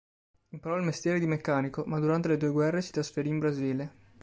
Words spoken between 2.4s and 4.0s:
guerre si trasferì in Brasile.